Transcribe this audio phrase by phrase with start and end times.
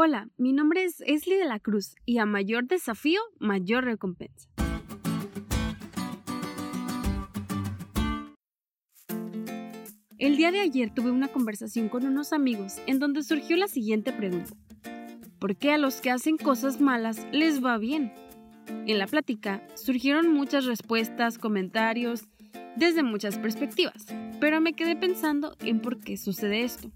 [0.00, 4.48] Hola, mi nombre es Esli de la Cruz y a mayor desafío, mayor recompensa.
[10.16, 14.12] El día de ayer tuve una conversación con unos amigos en donde surgió la siguiente
[14.12, 14.52] pregunta.
[15.40, 18.12] ¿Por qué a los que hacen cosas malas les va bien?
[18.86, 22.22] En la plática surgieron muchas respuestas, comentarios,
[22.76, 24.06] desde muchas perspectivas,
[24.38, 26.92] pero me quedé pensando en por qué sucede esto.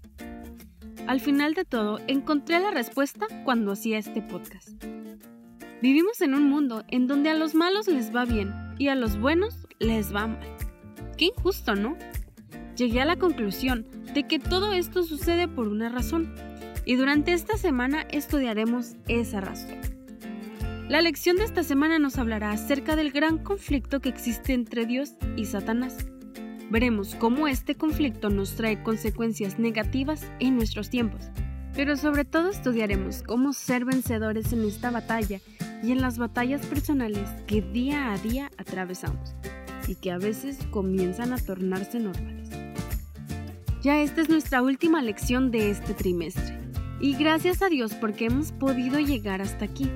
[1.07, 4.69] Al final de todo, encontré la respuesta cuando hacía este podcast.
[5.81, 9.19] Vivimos en un mundo en donde a los malos les va bien y a los
[9.19, 10.55] buenos les va mal.
[11.17, 11.97] Qué injusto, ¿no?
[12.77, 16.33] Llegué a la conclusión de que todo esto sucede por una razón,
[16.85, 19.77] y durante esta semana estudiaremos esa razón.
[20.87, 25.15] La lección de esta semana nos hablará acerca del gran conflicto que existe entre Dios
[25.35, 26.07] y Satanás.
[26.73, 31.29] Veremos cómo este conflicto nos trae consecuencias negativas en nuestros tiempos,
[31.75, 35.39] pero sobre todo estudiaremos cómo ser vencedores en esta batalla
[35.83, 39.35] y en las batallas personales que día a día atravesamos
[39.87, 42.49] y que a veces comienzan a tornarse normales.
[43.83, 46.57] Ya esta es nuestra última lección de este trimestre
[46.99, 49.91] y gracias a Dios porque hemos podido llegar hasta aquí.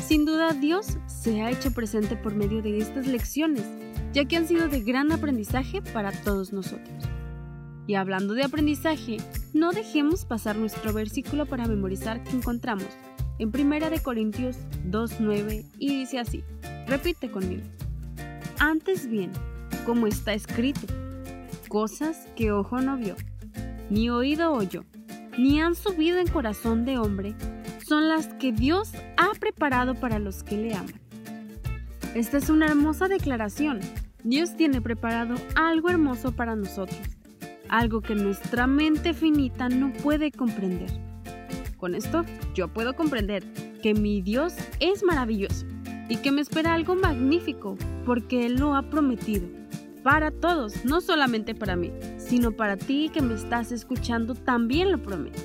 [0.00, 3.66] Sin duda Dios se ha hecho presente por medio de estas lecciones
[4.14, 6.88] ya que han sido de gran aprendizaje para todos nosotros.
[7.86, 9.18] Y hablando de aprendizaje,
[9.52, 12.86] no dejemos pasar nuestro versículo para memorizar que encontramos
[13.38, 14.56] en 1 de Corintios
[14.88, 16.44] 2:9 y dice así:
[16.86, 17.64] Repite conmigo.
[18.60, 19.32] Antes bien,
[19.84, 20.86] como está escrito,
[21.68, 23.16] cosas que ojo no vio,
[23.90, 24.84] ni oído oyó,
[25.36, 27.34] ni han subido en corazón de hombre,
[27.86, 31.00] son las que Dios ha preparado para los que le aman.
[32.14, 33.80] Esta es una hermosa declaración
[34.24, 36.98] Dios tiene preparado algo hermoso para nosotros,
[37.68, 40.88] algo que nuestra mente finita no puede comprender.
[41.76, 43.44] Con esto yo puedo comprender
[43.82, 45.66] que mi Dios es maravilloso
[46.08, 49.46] y que me espera algo magnífico porque Él lo ha prometido.
[50.02, 55.02] Para todos, no solamente para mí, sino para ti que me estás escuchando también lo
[55.02, 55.38] promete.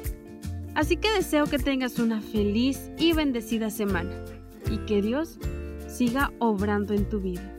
[0.74, 4.12] Así que deseo que tengas una feliz y bendecida semana
[4.72, 5.38] y que Dios
[5.88, 7.59] siga obrando en tu vida.